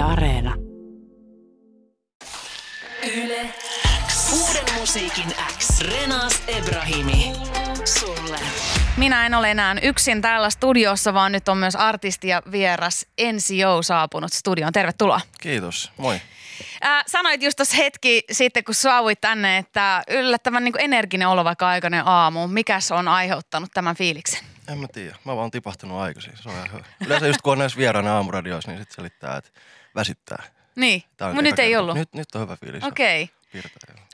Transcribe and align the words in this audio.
Yle 0.00 0.12
Areena. 0.12 0.54
Yle 3.16 3.54
X. 4.06 4.32
Uuden 4.32 4.74
musiikin 4.78 5.34
X. 5.58 5.80
Renas 5.80 6.42
Ebrahimi. 6.48 7.32
Sulle. 7.84 8.38
Minä 8.96 9.26
en 9.26 9.34
ole 9.34 9.50
enää 9.50 9.76
yksin 9.82 10.22
täällä 10.22 10.50
studiossa, 10.50 11.14
vaan 11.14 11.32
nyt 11.32 11.48
on 11.48 11.58
myös 11.58 11.76
artisti 11.76 12.28
ja 12.28 12.42
vieras 12.52 13.06
NCO 13.32 13.82
saapunut 13.82 14.32
studioon. 14.32 14.72
Tervetuloa. 14.72 15.20
Kiitos, 15.40 15.92
moi. 15.96 16.20
Ää, 16.80 17.02
sanoit 17.06 17.42
just 17.42 17.56
tuossa 17.56 17.76
hetki 17.76 18.22
sitten, 18.32 18.64
kun 18.64 18.74
saavuit 18.74 19.20
tänne, 19.20 19.58
että 19.58 20.02
yllättävän 20.08 20.64
niin 20.64 20.74
energinen 20.78 21.28
olo 21.28 21.44
vaikka 21.44 21.68
aikainen 21.68 22.06
aamu. 22.06 22.48
Mikäs 22.48 22.92
on 22.92 23.08
aiheuttanut 23.08 23.70
tämän 23.74 23.96
fiiliksen? 23.96 24.40
En 24.68 24.78
mä 24.78 24.86
tiedä, 24.92 25.16
mä 25.24 25.32
oon 25.32 25.38
vaan 25.38 25.50
tipahtunut 25.50 26.00
aikaisin, 26.00 26.32
se 26.36 26.48
on 26.48 26.54
ihan 26.54 26.72
hyvä. 26.72 26.84
Yleensä 27.06 27.26
just 27.26 27.42
kun 27.42 27.52
on 27.52 27.58
näissä 27.58 27.78
vieraana 27.78 28.16
aamuradioissa, 28.16 28.70
niin 28.70 28.78
sit 28.80 28.90
selittää, 28.90 29.36
että 29.36 29.50
väsyttää. 29.94 30.42
Niin, 30.76 31.02
mutta 31.20 31.42
nyt 31.42 31.58
ei 31.58 31.76
ollut. 31.76 31.96
Nyt, 31.96 32.14
nyt 32.14 32.34
on 32.34 32.40
hyvä 32.40 32.56
fiilis. 32.56 32.84
Okei. 32.84 33.22
Okay. 33.22 33.40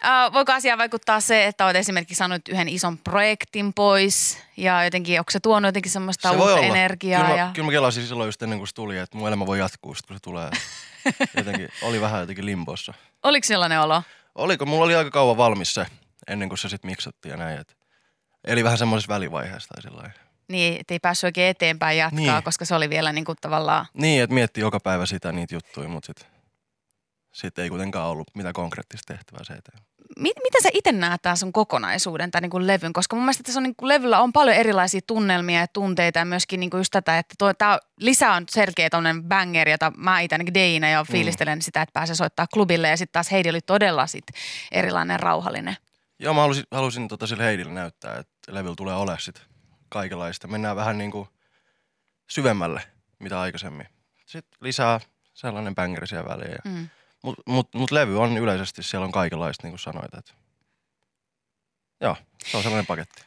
Äh, 0.04 0.32
voiko 0.32 0.52
asiaan 0.52 0.78
vaikuttaa 0.78 1.20
se, 1.20 1.46
että 1.46 1.64
olet 1.64 1.76
esimerkiksi 1.76 2.14
saanut 2.14 2.48
yhden 2.48 2.68
ison 2.68 2.98
projektin 2.98 3.74
pois 3.74 4.38
ja 4.56 4.84
jotenkin, 4.84 5.18
onko 5.18 5.30
se 5.30 5.40
tuonut 5.40 5.68
jotenkin 5.68 5.92
semmoista 5.92 6.30
Se 6.30 6.38
voi 6.38 6.52
uutta 6.52 6.66
olla. 6.66 6.76
energiaa? 6.76 7.20
Kyllä 7.20 7.34
mä, 7.34 7.40
ja... 7.40 7.50
kyllä 7.54 7.66
mä 7.66 7.72
kelasin 7.72 8.06
silloin 8.06 8.28
just 8.28 8.42
ennen 8.42 8.58
kuin 8.58 8.68
se 8.68 8.74
tuli, 8.74 8.98
että 8.98 9.18
mun 9.18 9.28
elämä 9.28 9.46
voi 9.46 9.58
jatkuu 9.58 9.94
sit, 9.94 10.06
kun 10.06 10.16
se 10.16 10.20
tulee. 10.20 10.50
jotenkin, 11.36 11.68
oli 11.82 12.00
vähän 12.00 12.20
jotenkin 12.20 12.46
limbossa. 12.46 12.94
Oliko 13.22 13.46
sellainen 13.46 13.80
olo? 13.80 14.02
Oliko, 14.34 14.66
mulla 14.66 14.84
oli 14.84 14.94
aika 14.94 15.10
kauan 15.10 15.36
valmis 15.36 15.74
se, 15.74 15.86
ennen 16.28 16.48
kuin 16.48 16.58
se 16.58 16.68
sitten 16.68 16.90
miksattiin 16.90 17.30
ja 17.30 17.36
näin. 17.36 17.60
Et, 17.60 17.76
eli 18.44 18.64
vähän 18.64 18.78
semmoisessa 18.78 19.14
välivaiheessa 19.14 19.68
tai 19.68 19.82
sillä 19.82 19.96
lailla. 19.96 20.25
Niin, 20.48 20.80
et 20.80 20.90
ei 20.90 20.98
päässyt 20.98 21.28
oikein 21.28 21.50
eteenpäin 21.50 21.98
jatkaa, 21.98 22.20
Niin. 22.34 22.42
koska 22.42 22.64
se 22.64 22.74
oli 22.74 22.90
vielä 22.90 23.12
niin 23.12 23.24
kuin 23.24 23.38
tavallaan... 23.40 23.86
Niin, 23.94 24.22
että 24.22 24.34
miettii 24.34 24.60
joka 24.60 24.80
päivä 24.80 25.06
sitä 25.06 25.32
niitä 25.32 25.54
juttuja, 25.54 25.88
mutta 25.88 26.06
sitten 26.06 26.26
sit 27.32 27.58
ei 27.58 27.68
kuitenkaan 27.68 28.08
ollut 28.08 28.28
mitään 28.34 28.54
konkreettista 28.54 29.14
tehtävää 29.14 29.44
se 29.44 29.52
eteen. 29.52 29.78
Mit, 30.18 30.36
miten 30.42 30.62
sä 30.62 30.68
itse 30.72 30.92
näet 30.92 31.22
tämän 31.22 31.36
sun 31.36 31.52
kokonaisuuden, 31.52 32.30
tämän 32.30 32.42
niin 32.42 32.50
kuin 32.50 32.66
levyn? 32.66 32.92
Koska 32.92 33.16
mun 33.16 33.24
mielestä 33.24 33.42
tässä 33.42 33.58
on 33.60 33.62
niin 33.62 33.76
kuin 33.76 33.88
levyllä 33.88 34.20
on 34.20 34.32
paljon 34.32 34.56
erilaisia 34.56 35.00
tunnelmia 35.06 35.60
ja 35.60 35.66
tunteita 35.68 36.18
ja 36.18 36.24
myöskin 36.24 36.60
niin 36.60 36.70
kuin 36.70 36.78
just 36.78 36.90
tätä, 36.90 37.18
että 37.18 37.34
tuo, 37.38 37.54
tää 37.54 37.78
lisää 38.00 38.34
on 38.34 38.44
selkeä 38.50 38.90
tommonen 38.90 39.22
banger, 39.24 39.68
jota 39.68 39.92
mä 39.96 40.20
itse 40.20 40.34
ainakin 40.34 40.54
Deina 40.54 40.88
ja 40.88 41.04
fiilistelen 41.04 41.62
sitä, 41.62 41.82
että 41.82 41.92
pääsee 41.92 42.14
soittaa 42.16 42.46
klubille 42.54 42.88
ja 42.88 42.96
sitten 42.96 43.12
taas 43.12 43.30
Heidi 43.30 43.50
oli 43.50 43.60
todella 43.60 44.06
sit 44.06 44.24
erilainen 44.72 45.20
rauhallinen. 45.20 45.76
Joo, 46.18 46.34
mä 46.34 46.40
halusin, 46.40 46.64
halusin 46.70 47.08
tota 47.08 47.26
sille 47.26 47.44
Heidille 47.44 47.72
näyttää, 47.72 48.18
että 48.18 48.54
levyllä 48.54 48.76
tulee 48.76 48.94
olemaan 48.94 49.20
sit 49.20 49.42
kaikenlaista. 49.88 50.48
Mennään 50.48 50.76
vähän 50.76 50.98
niin 50.98 51.10
kuin 51.10 51.28
syvemmälle, 52.30 52.82
mitä 53.18 53.40
aikaisemmin. 53.40 53.88
Sitten 54.26 54.58
lisää 54.60 55.00
sellainen 55.34 55.74
bängeri 55.74 56.06
siellä 56.06 56.28
väliin. 56.28 56.58
Mm. 56.64 56.88
mut, 57.22 57.34
mut, 57.46 57.74
mut, 57.74 57.90
levy 57.90 58.20
on 58.20 58.38
yleisesti, 58.38 58.82
siellä 58.82 59.04
on 59.04 59.12
kaikenlaista, 59.12 59.66
niin 59.66 59.72
kuin 59.72 59.80
sanoit. 59.80 60.14
Että. 60.18 60.32
Joo, 62.00 62.16
se 62.46 62.56
on 62.56 62.62
sellainen 62.62 62.86
paketti. 62.86 63.22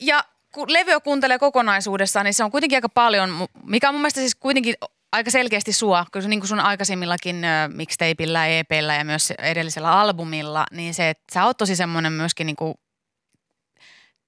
Ja 0.00 0.24
kun 0.54 0.72
levyä 0.72 1.00
kuuntelee 1.00 1.38
kokonaisuudessaan, 1.38 2.24
niin 2.24 2.34
se 2.34 2.44
on 2.44 2.50
kuitenkin 2.50 2.76
aika 2.76 2.88
paljon, 2.88 3.48
mikä 3.62 3.88
on 3.88 3.94
mun 3.94 4.00
mielestä 4.00 4.20
siis 4.20 4.34
kuitenkin 4.34 4.74
aika 5.12 5.30
selkeästi 5.30 5.72
sua, 5.72 6.06
kun 6.12 6.22
niin 6.30 6.40
kuin 6.40 6.48
sun 6.48 6.60
aikaisemmillakin 6.60 7.42
mixtapeillä, 7.74 8.46
EPllä 8.46 8.94
ja 8.94 9.04
myös 9.04 9.30
edellisellä 9.30 10.00
albumilla, 10.00 10.66
niin 10.70 10.94
se, 10.94 11.10
että 11.10 11.34
sä 11.34 11.44
oot 11.44 11.56
tosi 11.56 11.76
semmoinen 11.76 12.12
myöskin 12.12 12.46
niin 12.46 12.56
kuin 12.56 12.74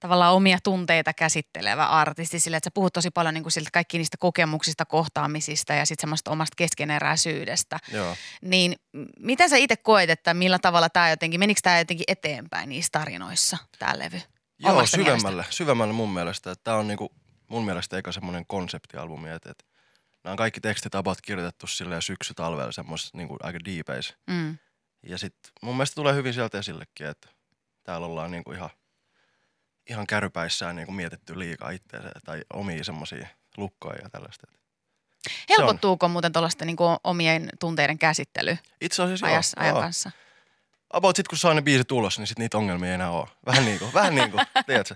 tavallaan 0.00 0.34
omia 0.34 0.58
tunteita 0.64 1.12
käsittelevä 1.12 1.86
artisti 1.86 2.40
sillä, 2.40 2.56
että 2.56 2.66
sä 2.66 2.70
puhut 2.74 2.92
tosi 2.92 3.10
paljon 3.10 3.34
niin 3.34 3.44
kuin 3.44 3.52
siltä 3.52 3.70
kaikki 3.72 3.98
niistä 3.98 4.16
kokemuksista, 4.20 4.84
kohtaamisista 4.84 5.74
ja 5.74 5.86
sitten 5.86 6.02
semmoista 6.02 6.30
omasta 6.30 6.54
keskeneräisyydestä. 6.56 7.78
Joo. 7.92 8.16
Niin 8.42 8.76
mitä 9.18 9.48
sä 9.48 9.56
itse 9.56 9.76
koet, 9.76 10.10
että 10.10 10.34
millä 10.34 10.58
tavalla 10.58 10.88
tämä 10.88 11.10
jotenkin, 11.10 11.40
menikö 11.40 11.60
tämä 11.62 11.78
jotenkin 11.78 12.04
eteenpäin 12.08 12.68
niissä 12.68 12.88
tarinoissa, 12.92 13.58
tämä 13.78 13.98
levy? 13.98 14.20
Joo, 14.58 14.72
Omasta 14.72 14.96
syvemmälle, 14.96 15.44
syvemmälle 15.50 15.92
mun 15.92 16.10
mielestä. 16.10 16.54
Tämä 16.64 16.76
on 16.76 16.88
niinku, 16.88 17.12
mun 17.48 17.64
mielestä 17.64 17.98
eka 17.98 18.12
semmoinen 18.12 18.46
konseptialbumi, 18.46 19.30
että, 19.30 19.50
että 19.50 19.64
nämä 20.24 20.32
on 20.32 20.36
kaikki 20.36 20.60
tekstit 20.60 20.94
about 20.94 21.20
kirjoitettu 21.20 21.66
silleen 21.66 22.02
syksy-talvella 22.02 22.72
semmoisessa 22.72 23.18
niinku 23.18 23.36
aika 23.42 23.58
deepeis. 23.64 24.14
Mm. 24.26 24.58
Ja 25.06 25.18
sitten 25.18 25.52
mun 25.62 25.76
mielestä 25.76 25.94
tulee 25.94 26.14
hyvin 26.14 26.34
sieltä 26.34 26.58
esillekin, 26.58 27.06
että 27.06 27.28
täällä 27.82 28.06
ollaan 28.06 28.30
niinku 28.30 28.52
ihan, 28.52 28.70
ihan 29.90 30.06
kärpäissään 30.06 30.76
niinku 30.76 30.92
mietitty 30.92 31.38
liikaa 31.38 31.70
itseänsä 31.70 32.10
tai 32.24 32.42
omia 32.52 32.84
semmoisia 32.84 33.28
lukkoja 33.56 33.98
ja 34.02 34.10
tällaista. 34.10 34.46
Helpottuuko 35.48 36.08
muuten 36.08 36.32
tuollaista 36.32 36.64
niin 36.64 36.76
omien 37.04 37.48
tunteiden 37.60 37.98
käsittely 37.98 38.58
Itse 38.80 39.02
asiassa 39.02 39.26
ajas, 39.26 39.54
joo, 39.56 39.64
ajan 39.64 39.74
joo. 39.74 39.82
kanssa? 39.82 40.10
About 40.90 41.16
sit 41.16 41.28
kun 41.28 41.38
saa 41.38 41.54
ne 41.54 41.62
biisit 41.62 41.92
ulos, 41.92 42.18
niin 42.18 42.26
sit 42.26 42.38
niitä 42.38 42.58
ongelmia 42.58 42.88
ei 42.88 42.94
enää 42.94 43.10
ole. 43.10 43.28
Vähän 43.46 43.64
niinku, 43.64 43.90
vähän 43.94 44.14
niinku, 44.14 44.38
tiedätkö? 44.66 44.94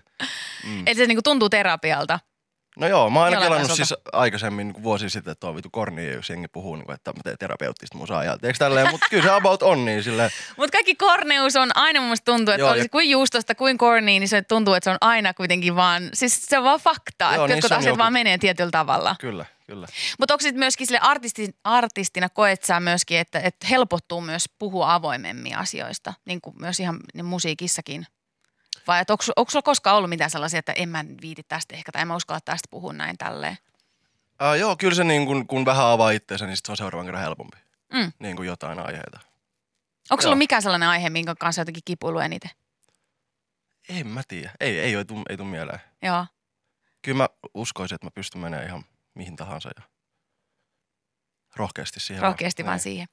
Mm. 0.65 0.82
Eli 0.87 0.94
se 0.94 1.06
niin 1.06 1.22
tuntuu 1.25 1.49
terapialta. 1.49 2.21
No 2.79 2.87
joo, 2.89 3.11
mä 3.11 3.19
oon 3.19 3.25
aina 3.25 3.41
kelannut 3.41 3.71
siis 3.73 3.95
aikaisemmin 4.12 4.69
niin 4.69 4.83
vuosi 4.83 5.11
sitten, 5.11 5.33
että 5.33 5.47
on 5.47 5.57
vitu 5.57 5.69
korni, 5.71 6.12
jos 6.12 6.31
jengi 6.31 6.49
puhuu, 6.49 6.77
niin 6.77 6.87
kuin, 6.87 6.95
että 6.95 7.12
mä 7.12 7.21
teen 7.25 7.39
terapeuttista 7.39 7.99
musaa 7.99 8.25
ja 8.25 8.39
tiedätkö 8.39 8.65
tälleen, 8.65 8.91
mutta 8.91 9.07
kyllä 9.11 9.23
se 9.23 9.31
about 9.31 9.62
on 9.62 9.85
niin 9.85 10.03
silleen. 10.03 10.31
Mutta 10.57 10.73
kaikki 10.73 10.95
korneus 10.95 11.57
on 11.57 11.71
aina 11.75 12.01
mun 12.01 12.07
mielestä 12.07 12.25
tuntuu, 12.25 12.53
että 12.55 12.61
Joo, 12.61 12.71
olisi 12.71 12.85
ja- 12.85 12.89
kuin 12.89 13.11
juustosta, 13.11 13.55
kuin 13.55 13.79
corny, 13.79 14.07
niin 14.07 14.29
se 14.29 14.43
tuntuu, 14.43 14.75
että 14.75 14.85
se 14.85 14.91
on 14.91 14.99
aina 15.01 15.35
kuitenkin 15.35 15.77
vaan, 15.77 16.11
siis 16.12 16.47
se 16.47 16.59
on 16.59 16.65
vaan 16.65 16.81
faktaa, 16.81 17.35
Joo, 17.35 17.45
että 17.45 17.55
niin 17.55 17.57
jotkut 17.57 17.73
asiat 17.73 17.87
joku- 17.87 17.99
vaan 17.99 18.12
menee 18.12 18.39
tietyllä 18.39 18.71
tavalla. 18.71 19.17
Kyllä, 19.21 19.47
kyllä. 19.67 19.87
Mutta 20.19 20.35
onko 20.35 20.43
sitten 20.43 20.59
myöskin 20.59 20.87
sille 20.87 21.01
artisti, 21.03 21.56
artistina 21.65 22.29
koet 22.29 22.65
sä 22.65 22.81
myöskin, 22.81 23.19
että, 23.19 23.41
että 23.41 23.67
helpottuu 23.67 24.21
myös 24.21 24.45
puhua 24.59 24.95
avoimemmin 24.95 25.56
asioista, 25.59 26.15
niin 26.25 26.41
kuin 26.41 26.56
myös 26.59 26.81
ihan 26.81 27.01
niin 27.15 27.25
musiikissakin? 27.25 28.06
Vai 28.87 29.01
että 29.01 29.12
onko, 29.12 29.25
onko 29.37 29.51
sulla 29.51 29.62
koskaan 29.62 29.97
ollut 29.97 30.11
mitään 30.11 30.31
sellaisia, 30.31 30.59
että 30.59 30.73
en 30.73 30.89
mä 30.89 31.05
viiti 31.21 31.43
tästä 31.43 31.75
ehkä, 31.75 31.93
tai 31.93 32.03
en 32.03 32.09
mä 32.09 32.17
uskalla 32.17 32.41
tästä 32.45 32.69
puhua 32.71 32.93
näin 32.93 33.19
tälleen? 33.19 33.59
Uh, 34.43 34.55
joo, 34.55 34.77
kyllä 34.77 34.95
se 34.95 35.05
niin 35.05 35.27
kun, 35.27 35.47
kun 35.47 35.65
vähän 35.65 35.87
avaa 35.87 36.11
itseensä, 36.11 36.47
niin 36.47 36.57
sit 36.57 36.67
se 36.67 36.73
on 36.73 36.77
seuraavan 36.77 37.07
kerran 37.07 37.23
helpompi. 37.23 37.57
Mm. 37.93 38.12
Niin 38.19 38.37
kuin 38.37 38.47
jotain 38.47 38.79
aiheita. 38.79 39.21
Onko 40.11 40.23
sulla 40.23 40.37
mikään 40.37 40.62
sellainen 40.62 40.89
aihe, 40.89 41.11
minkä 41.11 41.35
kanssa 41.39 41.61
jotenkin 41.61 41.83
kipuilu 41.85 42.19
eniten? 42.19 42.51
En 43.89 44.07
mä 44.07 44.23
tiedä. 44.29 44.51
Ei, 44.61 44.81
ei, 44.81 44.95
ei, 44.95 45.05
tuu, 45.05 45.23
ei 45.29 45.37
tuu 45.37 45.47
mieleen. 45.47 45.81
Joo. 46.03 46.27
Kyllä 47.03 47.19
mä 47.19 47.29
uskoisin, 47.55 47.95
että 47.95 48.06
mä 48.06 48.11
pystyn 48.15 48.41
menemään 48.41 48.69
ihan 48.69 48.85
mihin 49.15 49.37
tahansa 49.37 49.71
ja 49.77 49.83
rohkeasti 51.56 52.00
siihen. 52.00 52.22
Rohkeasti 52.22 52.65
vaan 52.65 52.75
Niin. 52.75 52.81
siihen. 52.82 53.06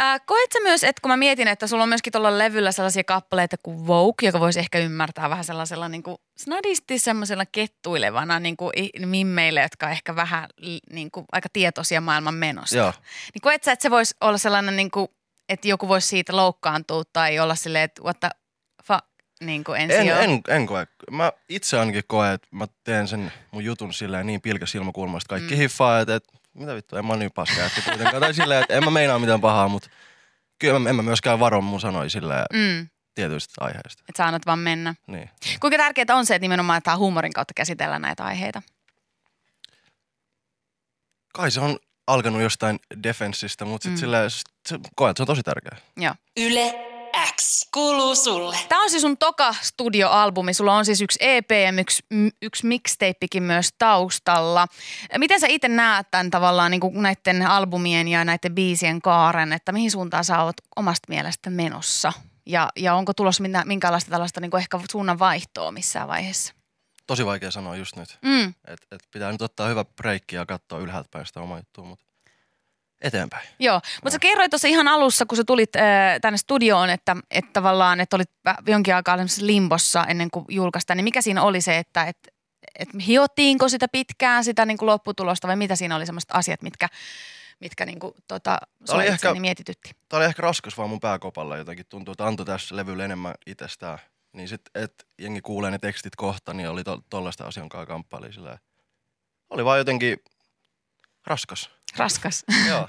Äh, 0.00 0.20
koet 0.26 0.52
sä 0.52 0.60
myös, 0.60 0.84
että 0.84 1.00
kun 1.02 1.10
mä 1.10 1.16
mietin, 1.16 1.48
että 1.48 1.66
sulla 1.66 1.82
on 1.82 1.88
myöskin 1.88 2.12
tuolla 2.12 2.38
levyllä 2.38 2.72
sellaisia 2.72 3.04
kappaleita 3.04 3.56
kuin 3.62 3.86
Vogue, 3.86 4.28
joka 4.28 4.40
voisi 4.40 4.60
ehkä 4.60 4.78
ymmärtää 4.78 5.30
vähän 5.30 5.44
sellaisella 5.44 5.88
niin 5.88 6.02
kuin 6.02 6.16
snadisti 6.36 6.98
semmoisella 6.98 7.46
kettuilevana 7.46 8.40
niin 8.40 8.56
kuin 8.56 8.72
mimmeille, 9.06 9.62
jotka 9.62 9.86
on 9.86 9.92
ehkä 9.92 10.16
vähän 10.16 10.48
niin 10.92 11.10
kuin 11.10 11.26
aika 11.32 11.48
tietoisia 11.52 12.00
maailman 12.00 12.34
menosta. 12.34 12.76
Joo. 12.76 12.92
Niin 13.34 13.42
koet 13.42 13.64
sä, 13.64 13.72
että 13.72 13.82
se 13.82 13.90
voisi 13.90 14.14
olla 14.20 14.38
sellainen, 14.38 14.76
niin 14.76 14.90
kuin, 14.90 15.08
että 15.48 15.68
joku 15.68 15.88
voisi 15.88 16.08
siitä 16.08 16.36
loukkaantua 16.36 17.02
tai 17.12 17.38
olla 17.38 17.54
silleen, 17.54 17.84
että 17.84 18.02
what 18.02 18.20
the 18.20 18.30
fuck, 18.84 19.04
niin 19.40 19.64
kuin 19.64 19.80
ensi 19.80 19.96
En, 19.96 20.06
jo. 20.06 20.16
en, 20.18 20.40
en 20.48 20.66
koe. 20.66 20.86
Mä 21.10 21.32
itse 21.48 21.78
ainakin 21.78 22.02
koen, 22.06 22.32
että 22.32 22.48
mä 22.50 22.66
teen 22.84 23.08
sen 23.08 23.32
mun 23.50 23.64
jutun 23.64 23.92
silleen 23.94 24.26
niin 24.26 24.40
pilkäs 24.40 24.74
ilmakulmasta. 24.74 25.28
Kaikki 25.28 25.54
mm. 25.54 25.58
hiffaa, 25.58 26.00
että, 26.00 26.14
että 26.14 26.32
mitä 26.54 26.74
vittu, 26.74 26.96
en 26.96 27.06
mä 27.06 27.16
niin 27.16 27.32
paska 27.32 27.60
jätkä 27.60 27.80
kuitenkaan. 27.82 28.20
tai 28.22 28.34
silleen, 28.34 28.62
että 28.62 28.74
en 28.74 28.84
mä 28.84 28.90
meinaa 28.90 29.18
mitään 29.18 29.40
pahaa, 29.40 29.68
mutta 29.68 29.88
kyllä 30.58 30.78
mä, 30.78 30.88
en 30.90 30.96
mä 30.96 31.02
myöskään 31.02 31.40
varo 31.40 31.60
mun 31.60 31.80
sanoja 31.80 32.10
silleen 32.10 32.44
Mm, 32.52 32.88
tietyistä 33.14 33.54
aiheista. 33.64 34.02
että 34.08 34.16
sä 34.22 34.26
annat 34.26 34.46
vaan 34.46 34.58
mennä. 34.58 34.94
Niin. 35.06 35.30
Kuinka 35.60 35.76
tärkeää 35.78 36.06
on 36.16 36.26
se, 36.26 36.34
että 36.34 36.44
nimenomaan 36.44 36.78
että 36.78 36.96
huumorin 36.96 37.32
kautta 37.32 37.54
käsitellään 37.54 38.02
näitä 38.02 38.24
aiheita? 38.24 38.62
Kai 41.34 41.50
se 41.50 41.60
on 41.60 41.78
alkanut 42.06 42.42
jostain 42.42 42.78
defenssistä, 43.02 43.64
mutta 43.64 43.82
sitten 43.84 43.96
Mm. 43.96 44.00
silleen, 44.00 44.30
koen, 44.96 45.10
että 45.10 45.18
se 45.18 45.22
on 45.22 45.26
tosi 45.26 45.42
tärkeää. 45.42 45.76
Joo. 45.96 46.14
Yle 46.36 46.74
X. 47.36 47.68
Kuuluu 47.74 48.14
sulle. 48.14 48.56
Tämä 48.68 48.82
on 48.82 48.90
siis 48.90 49.02
sun 49.02 49.18
toka 49.18 49.54
studioalbumi. 49.60 50.54
Sulla 50.54 50.74
on 50.74 50.84
siis 50.84 51.00
yksi 51.00 51.18
EP 51.20 51.50
ja 51.50 51.80
yksi, 51.80 52.02
yksi 52.42 52.66
mixtapekin 52.66 53.42
myös 53.42 53.68
taustalla. 53.78 54.66
Miten 55.18 55.40
sä 55.40 55.46
itse 55.50 55.68
näet 55.68 56.06
tämän 56.10 56.30
tavallaan 56.30 56.70
niin 56.70 56.80
kuin 56.80 57.02
näiden 57.02 57.46
albumien 57.46 58.08
ja 58.08 58.24
näiden 58.24 58.54
biisien 58.54 59.02
kaaren, 59.02 59.52
että 59.52 59.72
mihin 59.72 59.90
suuntaan 59.90 60.24
sä 60.24 60.42
oot 60.42 60.56
omasta 60.76 61.06
mielestä 61.08 61.50
menossa? 61.50 62.12
Ja, 62.46 62.68
ja 62.76 62.94
onko 62.94 63.14
tulossa 63.14 63.42
minä, 63.42 63.64
minkälaista 63.64 64.10
tällaista 64.10 64.40
niin 64.40 64.50
kuin 64.50 64.60
ehkä 64.60 64.80
suunnan 64.90 65.18
vaihtoa 65.18 65.72
missään 65.72 66.08
vaiheessa? 66.08 66.54
Tosi 67.06 67.26
vaikea 67.26 67.50
sanoa 67.50 67.76
just 67.76 67.96
nyt. 67.96 68.18
Mm, 68.22 68.54
Et, 68.66 68.80
et 68.92 69.02
pitää 69.12 69.32
nyt 69.32 69.42
ottaa 69.42 69.68
hyvä 69.68 69.84
breikki 69.84 70.36
ja 70.36 70.46
katsoa 70.46 70.78
ylhäältä 70.78 71.08
päin 71.12 71.26
sitä 71.26 71.40
omaa 71.40 71.58
juttua, 71.58 71.84
mutta 71.84 72.04
eteenpäin. 73.00 73.48
joo, 73.58 73.80
mutta 74.02 74.10
sä 74.10 74.18
kerroit 74.18 74.50
tuossa 74.50 74.68
ihan 74.68 74.88
alussa, 74.88 75.26
kun 75.26 75.36
sä 75.36 75.44
tulit 75.44 75.76
äh, 75.76 75.82
tänne 76.20 76.36
studioon, 76.36 76.90
että, 76.90 77.16
että 77.30 77.50
tavallaan, 77.52 78.00
että 78.00 78.16
olit 78.16 78.30
jonkin 78.66 78.94
aikaa 78.94 79.18
limbossa 79.40 80.04
ennen 80.04 80.30
kuin 80.30 80.44
julkaista, 80.48 80.94
niin 80.94 81.04
mikä 81.04 81.22
siinä 81.22 81.42
oli 81.42 81.60
se, 81.60 81.78
että, 81.78 82.04
että, 82.04 82.30
että 82.78 82.98
hiottiinko 83.06 83.68
sitä 83.68 83.88
pitkään, 83.88 84.44
sitä 84.44 84.66
niin 84.66 84.78
kuin 84.78 84.86
lopputulosta 84.86 85.48
vai 85.48 85.56
mitä 85.56 85.76
siinä 85.76 85.96
oli 85.96 86.06
semmoiset 86.06 86.30
asiat, 86.32 86.62
mitkä, 86.62 86.88
mitkä 87.60 87.86
niinku, 87.86 88.14
tota, 88.28 88.58
Tää 88.86 88.96
oli 88.96 89.06
ehkä- 89.06 89.34
mietitytti. 89.34 89.90
Tää 90.08 90.16
oli 90.18 90.26
ehkä 90.26 90.42
raskas 90.42 90.78
vaan 90.78 90.90
mun 90.90 91.00
pääkopalle 91.00 91.58
jotenkin. 91.58 91.86
Tuntuu, 91.88 92.12
että 92.12 92.26
antoi 92.26 92.46
tässä 92.46 92.76
levylle 92.76 93.04
enemmän 93.04 93.34
itsestään. 93.46 93.98
Niin 94.32 94.48
sit, 94.48 94.60
et 94.74 95.06
jengi 95.18 95.40
kuulee 95.40 95.70
ne 95.70 95.78
tekstit 95.78 96.16
kohta, 96.16 96.54
niin 96.54 96.68
oli 96.68 96.84
to, 96.84 97.02
tollaista 97.10 97.44
asian 97.44 97.68
kanssa 97.68 97.86
kamppaili 97.86 98.32
silleen. 98.32 98.58
Oli 99.50 99.64
vaan 99.64 99.78
jotenkin 99.78 100.18
raskas. 101.26 101.70
Raskas. 101.96 102.44
Joo. 102.68 102.88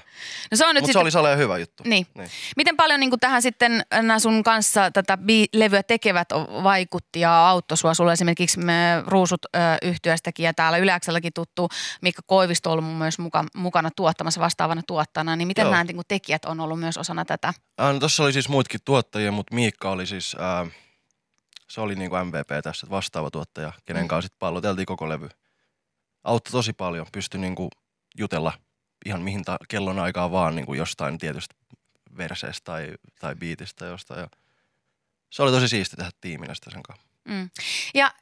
No 0.50 0.56
se 0.56 0.66
on 0.66 0.74
nyt 0.74 0.82
Mutta 0.82 0.92
se 0.92 0.98
oli 0.98 1.10
saleen 1.10 1.38
hyvä 1.38 1.58
juttu. 1.58 1.82
niin. 1.86 2.06
Niin. 2.14 2.30
Miten 2.56 2.76
paljon 2.76 3.00
niin 3.00 3.10
tähän 3.20 3.42
sitten 3.42 3.82
nämä 3.92 4.18
sun 4.18 4.42
kanssa 4.42 4.90
tätä 4.90 5.18
levyä 5.52 5.82
tekevät 5.82 6.28
vaikutti 6.62 7.20
ja 7.20 7.48
auttoi 7.48 7.76
sua? 7.78 7.94
Sulla 7.94 8.12
esimerkiksi 8.12 8.58
me 8.58 9.02
Ruusut 9.06 9.44
ö, 9.44 9.58
yhtyöstäkin 9.82 10.44
ja 10.44 10.54
täällä 10.54 10.78
Yleäkselläkin 10.78 11.32
tuttu 11.32 11.68
Mikko 12.02 12.22
Koivisto 12.26 12.72
on 12.72 12.78
ollut 12.78 12.96
myös 12.98 13.18
muka, 13.18 13.44
mukana 13.54 13.90
tuottamassa 13.96 14.40
vastaavana 14.40 14.82
tuottajana. 14.86 15.36
Niin 15.36 15.48
miten 15.48 15.62
Joo. 15.62 15.70
nämä 15.70 15.84
niin 15.84 16.00
tekijät 16.08 16.44
on 16.44 16.60
ollut 16.60 16.80
myös 16.80 16.96
osana 16.98 17.24
tätä? 17.24 17.48
Äh, 17.80 17.92
no 17.92 17.98
tossa 17.98 18.22
oli 18.22 18.32
siis 18.32 18.48
muitakin 18.48 18.80
tuottajia, 18.84 19.32
mutta 19.32 19.54
Miikka 19.54 19.90
oli 19.90 20.06
siis, 20.06 20.36
ää, 20.38 20.66
se 21.70 21.80
oli 21.80 21.94
niinku 21.94 22.16
MVP 22.24 22.48
tässä, 22.62 22.86
vastaava 22.90 23.30
tuottaja, 23.30 23.72
kenen 23.84 24.02
Mm. 24.02 24.08
kanssa 24.08 24.26
sitten 24.26 24.38
palloteltiin 24.38 24.86
koko 24.86 25.08
levy. 25.08 25.28
Auttoi 26.24 26.52
tosi 26.52 26.72
paljon, 26.72 27.06
pystyi 27.12 27.40
niinku 27.40 27.68
jutella 28.18 28.52
ihan 29.06 29.22
mihin 29.22 29.44
ta- 29.44 29.56
kellon 29.68 29.98
aikaa 29.98 30.30
vaan 30.30 30.56
niinku 30.56 30.74
jostain 30.74 31.18
tietystä 31.18 31.54
verseestä 32.16 32.64
tai, 32.64 32.92
tai 33.20 33.34
biitistä 33.34 33.78
tai 33.78 33.88
jostain. 33.88 34.20
Ja 34.20 34.28
se 35.30 35.42
oli 35.42 35.50
tosi 35.50 35.68
siisti 35.68 35.96
tehdä 35.96 36.10
tiiminä 36.20 36.54
sitä 36.54 36.70
sen 36.70 36.82
kanssa. 36.82 37.06
Mm. 37.24 37.50
Ja 37.94 38.14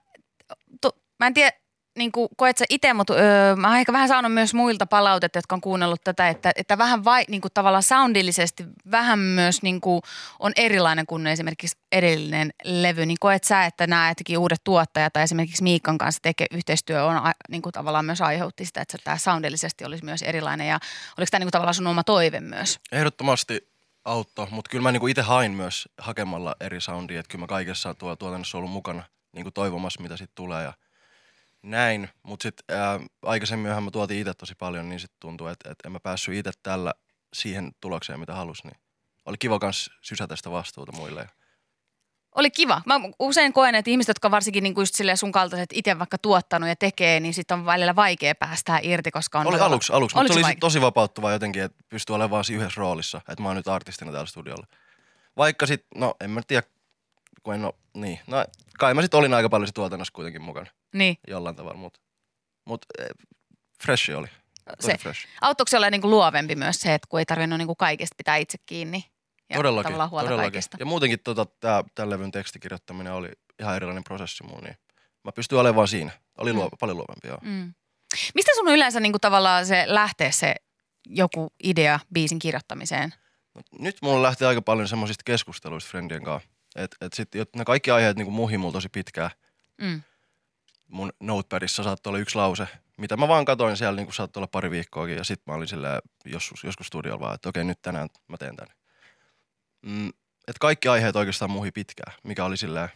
tu, 0.80 0.90
mä 1.20 1.26
en 1.26 1.34
tiedä, 1.34 1.52
niin 1.96 2.12
kuin 2.12 2.28
koet 2.36 2.58
sä 2.58 2.64
itse, 2.70 2.94
mutta 2.94 3.14
öö, 3.14 3.56
mä 3.56 3.68
oon 3.68 3.76
ehkä 3.76 3.92
vähän 3.92 4.08
saanut 4.08 4.34
myös 4.34 4.54
muilta 4.54 4.86
palautetta, 4.86 5.38
jotka 5.38 5.54
on 5.54 5.60
kuunnellut 5.60 6.04
tätä, 6.04 6.28
että, 6.28 6.52
että 6.56 6.78
vähän 6.78 7.04
vai, 7.04 7.24
niin 7.28 7.40
kuin 7.40 7.52
tavallaan 7.54 7.82
soundillisesti 7.82 8.64
vähän 8.90 9.18
myös 9.18 9.62
niin 9.62 9.80
kuin 9.80 10.02
on 10.38 10.52
erilainen 10.56 11.06
kuin 11.06 11.26
esimerkiksi 11.26 11.76
edellinen 11.92 12.50
levy. 12.64 13.06
Niin 13.06 13.16
koet 13.20 13.44
sä, 13.44 13.64
että 13.64 13.86
nämä 13.86 14.08
jotenkin 14.08 14.38
uudet 14.38 14.64
tuottajat 14.64 15.12
tai 15.12 15.22
esimerkiksi 15.22 15.62
Miikan 15.62 15.98
kanssa 15.98 16.22
teke, 16.22 16.46
yhteistyö 16.50 17.04
on 17.04 17.32
niin 17.48 17.62
kuin 17.62 17.72
tavallaan 17.72 18.04
myös 18.04 18.20
aiheutti 18.20 18.64
sitä, 18.64 18.80
että 18.80 18.98
tämä 19.04 19.18
soundillisesti 19.18 19.84
olisi 19.84 20.04
myös 20.04 20.22
erilainen 20.22 20.68
ja 20.68 20.78
oliko 21.18 21.30
tämä 21.30 21.38
niin 21.38 21.46
kuin 21.46 21.52
tavallaan 21.52 21.74
sun 21.74 21.86
oma 21.86 22.04
toive 22.04 22.40
myös? 22.40 22.80
Ehdottomasti 22.92 23.68
auttoi, 24.04 24.46
mutta 24.50 24.70
kyllä 24.70 24.82
mä 24.82 24.92
niinku 24.92 25.06
itse 25.06 25.22
hain 25.22 25.52
myös 25.52 25.88
hakemalla 25.98 26.56
eri 26.60 26.80
soundia, 26.80 27.20
että 27.20 27.30
kyllä 27.30 27.42
mä 27.42 27.46
kaikessa 27.46 27.94
tuo 27.94 28.16
tuotannossa 28.16 28.58
ollut 28.58 28.70
mukana 28.70 29.02
niinku 29.32 29.50
toivomassa, 29.50 30.02
mitä 30.02 30.16
sitten 30.16 30.34
tulee 30.34 30.64
ja 30.64 30.72
näin. 31.64 32.08
Mutta 32.22 32.42
sitten 32.42 32.76
aikaisemminhan 33.22 33.82
mä 33.82 33.90
tuotiin 33.90 34.20
itse 34.20 34.34
tosi 34.34 34.54
paljon, 34.54 34.88
niin 34.88 35.00
sitten 35.00 35.16
tuntuu, 35.20 35.46
että 35.46 35.70
et 35.70 35.78
en 35.84 35.92
mä 35.92 36.00
päässyt 36.00 36.34
itse 36.34 36.50
tällä 36.62 36.94
siihen 37.32 37.72
tulokseen, 37.80 38.20
mitä 38.20 38.34
halusin. 38.34 38.68
Niin 38.70 38.80
oli 39.24 39.36
kiva 39.38 39.58
kans 39.58 39.90
sysätä 40.00 40.36
sitä 40.36 40.50
vastuuta 40.50 40.92
muille. 40.92 41.28
Oli 42.34 42.50
kiva. 42.50 42.82
Mä 42.86 42.94
usein 43.18 43.52
koen, 43.52 43.74
että 43.74 43.90
ihmiset, 43.90 44.08
jotka 44.08 44.30
varsinkin 44.30 44.62
niin 44.62 44.74
kuin 44.74 44.82
just 44.82 44.94
sun 45.14 45.32
kaltaiset 45.32 45.70
itse 45.72 45.98
vaikka 45.98 46.18
tuottanut 46.18 46.68
ja 46.68 46.76
tekee, 46.76 47.20
niin 47.20 47.34
sitten 47.34 47.58
on 47.58 47.66
välillä 47.66 47.96
vaikea 47.96 48.34
päästää 48.34 48.78
irti, 48.82 49.10
koska 49.10 49.40
on... 49.40 49.46
oli 49.46 49.56
todella- 49.56 49.66
aluksi, 49.66 49.92
aluksi 49.92 50.16
mutta 50.16 50.34
se 50.34 50.46
oli 50.46 50.56
tosi 50.56 50.80
vapauttavaa 50.80 51.32
jotenkin, 51.32 51.62
että 51.62 51.84
pystyy 51.88 52.16
olemaan 52.16 52.44
yhdessä 52.52 52.80
roolissa, 52.80 53.20
että 53.28 53.42
mä 53.42 53.48
oon 53.48 53.56
nyt 53.56 53.68
artistina 53.68 54.12
täällä 54.12 54.26
studiolla. 54.26 54.66
Vaikka 55.36 55.66
sitten, 55.66 56.00
no 56.00 56.14
en 56.20 56.30
mä 56.30 56.40
tiedä, 56.46 56.66
kun 57.44 57.54
en 57.54 57.64
oo, 57.64 57.72
niin. 57.94 58.20
No 58.26 58.44
kai 58.78 58.94
mä 58.94 59.02
sitten 59.02 59.18
olin 59.18 59.34
aika 59.34 59.48
paljon 59.48 59.66
se 59.66 59.72
tuotannossa 59.72 60.12
kuitenkin 60.12 60.42
mukana. 60.42 60.66
Niin. 60.94 61.16
jollain 61.28 61.56
tavalla, 61.56 61.78
mutta 61.78 62.00
mut, 62.66 62.86
eh, 62.98 63.06
fresh 63.82 64.10
oli. 64.16 64.26
Tosi 64.76 64.92
Se. 64.92 64.98
fresh. 64.98 65.26
Auttoiko 65.40 65.68
se 65.70 65.76
olla 65.76 65.90
niin 65.90 66.00
kuin 66.00 66.10
luovempi 66.10 66.54
myös 66.56 66.80
se, 66.80 66.94
että 66.94 67.06
kun 67.10 67.18
ei 67.18 67.26
tarvinnut 67.26 67.58
niin 67.58 67.66
kuin 67.66 67.76
kaikesta 67.76 68.14
pitää 68.16 68.36
itse 68.36 68.58
kiinni 68.66 69.04
ja 69.50 69.56
todellakin, 69.56 69.84
tavallaan 69.86 70.10
huolta 70.10 70.24
todellakin. 70.26 70.52
kaikesta? 70.52 70.76
Ja 70.80 70.86
muutenkin 70.86 71.18
tota, 71.24 71.46
tää, 71.60 71.84
tämän 71.94 72.10
levyn 72.10 72.30
tekstikirjoittaminen 72.30 73.12
oli 73.12 73.28
ihan 73.60 73.76
erilainen 73.76 74.04
prosessi 74.04 74.44
mun, 74.44 74.62
niin 74.62 74.76
mä 75.24 75.32
pystyin 75.32 75.58
olemaan 75.60 75.76
vaan 75.76 75.88
siinä. 75.88 76.10
Oli 76.38 76.52
Mm. 76.52 76.58
luo, 76.58 76.68
paljon 76.80 76.96
luovempi, 76.98 77.28
joo. 77.28 77.38
Mm. 77.42 77.74
Mistä 78.34 78.50
sun 78.54 78.68
yleensä 78.68 79.00
niin 79.00 79.12
kuin 79.12 79.20
tavallaan 79.20 79.66
se 79.66 79.84
lähtee 79.86 80.32
se 80.32 80.54
joku 81.06 81.52
idea 81.64 82.00
biisin 82.14 82.38
kirjoittamiseen? 82.38 83.14
No, 83.54 83.62
nyt 83.78 83.96
mulla 84.02 84.22
lähti 84.22 84.44
aika 84.44 84.62
paljon 84.62 84.88
semmoisista 84.88 85.22
keskusteluista 85.24 85.90
friendien 85.90 86.24
kanssa. 86.24 86.48
Et, 86.74 86.96
et 87.00 87.12
sit, 87.12 87.28
ne 87.56 87.64
kaikki 87.64 87.90
aiheet 87.90 88.16
niin 88.16 88.32
muhi 88.32 88.58
mulla 88.58 88.72
tosi 88.72 88.88
pitkään. 88.88 89.30
Mm. 89.80 90.02
Mun 90.88 91.12
notepadissa 91.20 91.82
saattoi 91.82 92.10
olla 92.10 92.18
yksi 92.18 92.36
lause, 92.36 92.68
mitä 92.96 93.16
mä 93.16 93.28
vaan 93.28 93.44
katoin 93.44 93.76
siellä, 93.76 93.96
niin 93.96 94.12
saattoi 94.12 94.40
olla 94.40 94.48
pari 94.52 94.70
viikkoakin. 94.70 95.16
Ja 95.16 95.24
sitten 95.24 95.52
mä 95.52 95.56
olin 95.56 95.68
silleen 95.68 96.02
joskus, 96.24 96.64
joskus 96.64 96.86
studiolla 96.86 97.20
vaan, 97.20 97.34
että 97.34 97.48
okei, 97.48 97.64
nyt 97.64 97.82
tänään 97.82 98.08
mä 98.28 98.36
teen 98.36 98.56
tän. 98.56 98.68
Mm, 99.82 100.08
et 100.48 100.58
kaikki 100.60 100.88
aiheet 100.88 101.16
oikeastaan 101.16 101.50
muhi 101.50 101.72
pitkään, 101.72 102.12
mikä 102.22 102.44
oli 102.44 102.56
silleen, 102.56 102.88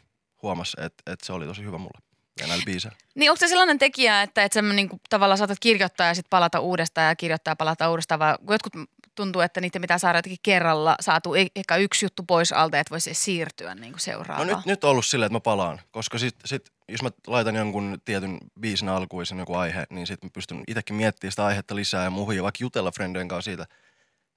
huomas, 0.43 0.77
että 0.79 1.13
et 1.13 1.21
se 1.21 1.33
oli 1.33 1.47
tosi 1.47 1.63
hyvä 1.63 1.79
mulle. 1.79 2.01
Ja 2.41 2.47
näillä 2.47 2.65
biiseillä. 2.65 2.99
Niin 3.15 3.31
onko 3.31 3.39
se 3.39 3.49
sellainen 3.49 3.79
tekijä, 3.79 4.23
että, 4.23 4.45
että 4.45 4.55
sä 4.55 4.63
niin 4.63 4.89
kuin 4.89 5.01
tavallaan 5.11 5.39
saatat 5.39 5.59
kirjoittaa 5.61 6.07
ja 6.07 6.15
sitten 6.15 6.31
palata 6.31 6.61
uudestaan 6.61 7.09
ja 7.09 7.17
kirjoittaa 7.17 7.53
ja 7.53 7.57
palata 7.57 7.91
uudestaan, 7.91 8.19
vai 8.19 8.35
jotkut 8.51 8.73
tuntuu, 9.19 9.43
että 9.43 9.61
niitä 9.61 9.81
pitää 9.81 9.99
saada 9.99 10.19
jotenkin 10.19 10.39
kerralla 10.43 10.97
saatu 11.01 11.35
e- 11.35 11.47
ehkä 11.57 11.77
yksi 11.77 12.05
juttu 12.05 12.23
pois 12.23 12.53
alta, 12.53 12.79
että 12.79 12.91
voisi 12.91 13.15
siirtyä 13.15 13.75
niin 13.75 13.83
kuin 13.83 13.93
No 13.93 13.99
seuraavaan. 13.99 14.47
nyt, 14.49 14.67
nyt 14.67 14.85
on 14.85 14.91
ollut 14.91 15.07
silleen, 15.07 15.27
että 15.27 15.37
mä 15.37 15.41
palaan, 15.41 15.81
koska 15.91 16.19
sit, 16.19 16.37
sit, 16.45 16.71
jos 16.89 17.03
mä 17.03 17.11
laitan 17.27 17.55
jonkun 17.57 17.99
tietyn 18.05 18.39
biisin 18.61 18.89
alkuisen 18.89 19.39
joku 19.39 19.55
aihe, 19.55 19.87
niin 19.91 20.07
sit 20.07 20.25
mä 20.25 20.31
pystyn 20.33 20.63
itsekin 20.69 20.97
miettimään 20.97 21.33
sitä 21.33 21.47
aihetta 21.47 21.77
lisää 21.77 22.05
ja 22.05 22.11
muhia, 22.11 22.43
vaikka 22.43 22.59
jutella 22.61 22.91
friendien 22.93 23.29
kanssa 23.29 23.49
siitä, 23.49 23.67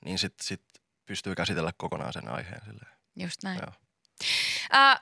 niin 0.05 0.19
sit, 0.19 0.33
sit 0.41 0.61
pystyy 1.05 1.35
käsitellä 1.35 1.71
kokonaan 1.77 2.13
sen 2.13 2.27
aiheen 2.27 2.61
silleen. 2.65 2.91
Just 3.15 3.43
näin. 3.43 3.59
Joo. 3.61 3.73
Äh, 4.73 5.01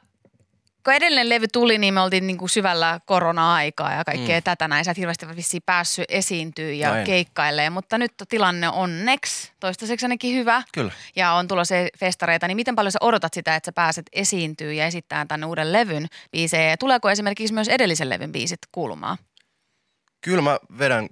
kun 0.90 0.96
edellinen 0.96 1.30
levy 1.30 1.48
tuli, 1.48 1.78
niin 1.78 1.94
me 1.94 2.02
oltiin 2.02 2.28
niinku 2.28 2.48
syvällä 2.48 3.00
korona-aikaa 3.06 3.94
ja 3.94 4.04
kaikkea 4.06 4.40
mm. 4.40 4.44
Tätä 4.44 4.68
näin. 4.68 4.86
Sä 4.86 4.92
et 4.92 4.98
hirveästi 4.98 5.36
vissiin 5.36 5.64
päässyt 5.66 6.06
esiintyä 6.10 6.72
ja 6.72 6.90
No 6.90 6.96
en. 6.96 7.04
keikkailemaan, 7.04 7.74
mutta 7.74 7.98
nyt 7.98 8.14
tilanne 8.30 8.70
on 8.70 8.76
onneksi 8.76 9.52
toistaiseksi 9.60 10.06
ainakin 10.06 10.36
hyvä 10.36 10.64
Kyllä. 10.74 10.92
ja 11.16 11.32
on 11.32 11.48
tulossa 11.48 11.76
festareita. 12.00 12.48
Niin 12.48 12.56
miten 12.56 12.76
paljon 12.76 12.92
sä 12.92 13.00
odotat 13.02 13.34
sitä, 13.34 13.56
että 13.56 13.68
sä 13.68 13.72
pääset 13.72 14.06
esiintyä 14.14 14.74
ja 14.74 14.86
esittämään 14.86 15.28
tänne 15.28 15.46
uuden 15.46 15.74
levyn 15.74 16.08
biisejä? 16.32 16.70
Ja 16.70 16.78
tuleeko 16.78 17.10
esimerkiksi 17.10 17.54
myös 17.54 17.68
edellisen 17.68 18.10
levyn 18.10 18.32
biisit 18.32 18.60
kuulumaan? 18.72 19.18
Kyllä 20.22 20.42
mä 20.42 20.60
vedän, 20.80 21.10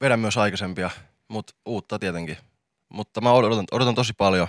vedän 0.00 0.20
myös 0.20 0.36
aikaisempia, 0.36 0.90
mutta 1.28 1.52
uutta 1.66 1.98
tietenkin. 1.98 2.36
Mutta 2.88 3.20
mä 3.20 3.32
odotan, 3.32 3.64
odotan 3.72 3.94
tosi 3.94 4.12
paljon. 4.12 4.48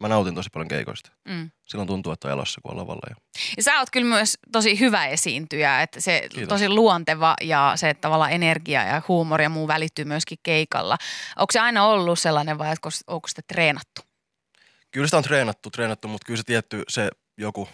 Mä 0.00 0.08
nautin 0.08 0.34
tosi 0.34 0.50
paljon 0.52 0.68
keikoista. 0.68 1.10
Mm. 1.28 1.50
Silloin 1.68 1.86
tuntuu, 1.86 2.12
että 2.12 2.28
on 2.28 2.32
elossa, 2.32 2.60
kun 2.60 2.70
on 2.70 2.76
lavalla. 2.76 3.06
Ja... 3.10 3.16
Ja 3.56 3.62
sä 3.62 3.78
oot 3.78 3.90
kyllä 3.90 4.06
myös 4.14 4.38
tosi 4.52 4.80
hyvä 4.80 5.06
esiintyjä, 5.06 5.82
että 5.82 6.00
se 6.00 6.26
Kiitos. 6.30 6.48
tosi 6.48 6.68
luonteva 6.68 7.34
ja 7.40 7.72
se 7.76 7.90
että 7.90 8.00
tavallaan 8.00 8.32
energia 8.32 8.82
ja 8.84 9.02
huumori 9.08 9.44
ja 9.44 9.48
muu 9.48 9.68
välittyy 9.68 10.04
myöskin 10.04 10.38
keikalla. 10.42 10.96
Onko 11.36 11.52
se 11.52 11.60
aina 11.60 11.86
ollut 11.86 12.18
sellainen 12.18 12.58
vai 12.58 12.70
onko, 12.70 12.88
onko 13.06 13.28
sitä 13.28 13.42
treenattu? 13.48 14.02
Kyllä 14.90 15.06
sitä 15.06 15.16
on 15.16 15.22
treenattu, 15.22 15.70
treenattu, 15.70 16.08
mutta 16.08 16.26
kyllä 16.26 16.36
se 16.36 16.42
tietty 16.44 16.82
se 16.88 17.10
joku 17.38 17.68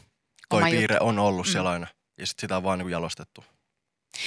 toi 0.49 0.63
Oma 0.63 0.71
piirre 0.71 0.97
on 1.01 1.19
ollut 1.19 1.47
Mm. 1.47 1.51
mm. 1.51 1.53
siellä 1.53 1.71
aina. 1.71 1.87
Ja 2.19 2.27
sit 2.27 2.39
sitä 2.39 2.57
on 2.57 2.63
vaan 2.63 2.79
niin 2.79 2.91
jalostettu. 2.91 3.45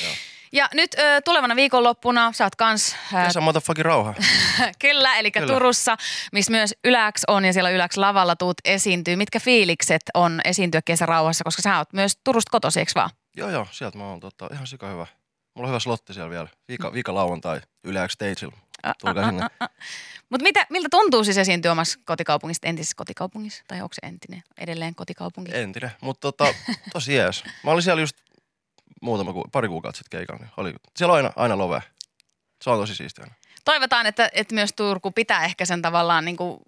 Joo. 0.04 0.14
Ja 0.52 0.70
nyt 0.74 0.94
ö, 0.94 1.22
tulevana 1.26 1.56
viikonloppuna 1.56 2.32
sä 2.32 2.44
oot 2.44 2.56
kans, 2.56 2.96
ö, 3.14 3.26
Kesä 3.28 3.42
motherfucking 3.42 3.86
rauha. 3.86 4.14
kyllä, 4.82 5.16
eli 5.16 5.32
Kyllä. 5.32 5.48
Turussa, 5.54 5.98
missä 6.32 6.52
myös 6.52 6.74
Yläks 6.84 7.22
on 7.28 7.46
ja 7.46 7.54
siellä 7.54 7.70
Yläks 7.70 7.98
lavalla 7.98 8.36
tuut 8.36 8.58
esiintyy. 8.66 9.16
Mitkä 9.16 9.40
fiilikset 9.40 10.02
on 10.14 10.42
esiintyä 10.46 10.82
kesärauhassa, 10.86 11.44
koska 11.44 11.62
sä 11.62 11.78
oot 11.78 11.94
myös 11.94 12.18
Turusta 12.24 12.52
kotosi, 12.52 12.80
eikö 12.80 12.92
vaan? 12.96 13.10
joo 13.38 13.50
joo, 13.50 13.68
sieltä 13.72 13.98
mä 13.98 14.04
oon 14.04 14.20
tota, 14.20 14.48
ihan 14.54 14.68
sika 14.68 14.88
hyvä. 14.88 15.08
Mulla 15.56 15.68
on 15.68 15.70
hyvä 15.70 15.80
slotti 15.80 16.14
siellä 16.14 16.30
vielä. 16.30 16.48
Viika, 16.68 16.94
viika 16.94 17.14
lauantai 17.14 17.62
X 18.08 18.12
Stageilla. 18.12 18.58
Tulkaa 19.02 19.26
sinne. 19.26 19.48
Mutta 20.30 20.44
mitä, 20.44 20.66
miltä 20.70 20.88
tuntuu 20.92 21.24
siis 21.24 21.38
esiintyä 21.38 21.72
omassa 21.72 22.00
kotikaupungissa, 22.06 22.68
entisessä 22.68 22.96
kotikaupungissa? 22.98 23.64
Tai 23.68 23.82
onko 23.82 23.94
se 23.94 24.08
entinen 24.08 24.44
edelleen 24.58 24.96
kotikaupunki? 24.96 25.52
Entinen, 25.56 25.92
mutta 26.02 26.32
tota, 26.32 26.54
tosi 26.94 27.16
jees. 27.16 27.44
Mä 27.64 27.72
olin 27.72 27.84
siellä 27.84 28.02
just 28.02 28.18
muutama 29.02 29.34
ku, 29.34 29.44
pari 29.52 29.68
kuukautta 29.68 29.98
sitten 29.98 30.20
keikalla. 30.20 30.42
Niin 30.42 30.52
oli, 30.58 30.74
siellä 30.98 31.12
on 31.12 31.18
aina, 31.18 31.32
aina 31.36 31.58
love. 31.58 31.84
Se 32.64 32.70
on 32.70 32.80
tosi 32.80 32.96
siistiä. 32.96 33.26
Toivotaan, 33.66 34.06
että, 34.06 34.30
että 34.34 34.56
myös 34.56 34.74
Turku 34.76 35.12
pitää 35.12 35.46
ehkä 35.46 35.66
sen 35.66 35.82
tavallaan 35.82 36.26
niin 36.26 36.38
kuin, 36.38 36.60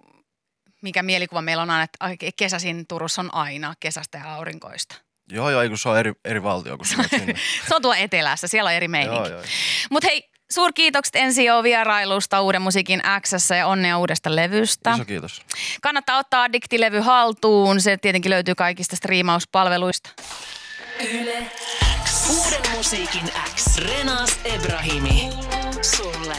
mikä 0.81 1.03
mielikuva 1.03 1.41
meillä 1.41 1.63
on 1.63 1.69
aina, 1.69 1.83
että 1.83 2.07
kesäsin 2.35 2.87
Turussa 2.87 3.21
on 3.21 3.33
aina 3.33 3.73
kesästä 3.79 4.17
ja 4.17 4.33
aurinkoista. 4.35 4.95
Joo 5.31 5.49
joo, 5.49 5.67
kun 5.67 5.77
se 5.77 5.89
on 5.89 5.97
eri, 5.99 6.13
eri 6.25 6.43
valtio, 6.43 6.77
menet 6.97 7.11
sinne. 7.11 7.33
Se 7.67 7.75
on 7.75 7.81
tuo 7.81 7.93
etelässä, 7.93 8.47
siellä 8.47 8.67
on 8.67 8.73
eri 8.73 8.87
meininki. 8.87 9.17
joo, 9.17 9.27
joo. 9.27 9.43
Mutta 9.89 10.07
hei, 10.07 10.29
suurkiitokset 10.51 11.15
NCO 11.15 11.63
vierailusta 11.63 12.41
Uuden 12.41 12.61
musiikin 12.61 13.01
Xssä 13.21 13.55
ja 13.55 13.67
onnea 13.67 13.97
uudesta 13.97 14.35
levystä. 14.35 14.91
Iso 14.93 15.05
kiitos. 15.05 15.41
Kannattaa 15.81 16.17
ottaa 16.17 16.43
Addiktilevy 16.43 16.99
haltuun, 16.99 17.81
se 17.81 17.97
tietenkin 17.97 18.29
löytyy 18.29 18.55
kaikista 18.55 18.95
striimauspalveluista. 18.95 20.09
Yle 20.99 21.51
X. 21.55 21.90
Uuden 22.29 22.71
musiikin 22.75 23.31
X. 23.55 23.77
Renas 23.77 24.39
Ebrahimi. 24.45 25.29
Sulle. 25.81 26.35